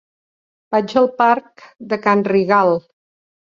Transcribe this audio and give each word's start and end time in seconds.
Vaig 0.75 0.95
al 1.01 1.09
parc 1.19 1.63
de 1.93 2.01
Can 2.09 2.27
Rigal. 2.31 2.75